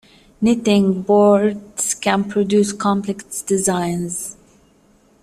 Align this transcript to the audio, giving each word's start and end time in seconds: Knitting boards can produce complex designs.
Knitting 0.41 1.03
boards 1.03 1.93
can 1.93 2.23
produce 2.27 2.73
complex 2.73 3.43
designs. 3.43 4.35